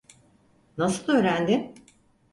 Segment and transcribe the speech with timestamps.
[0.77, 1.75] Nasıl öğrendin?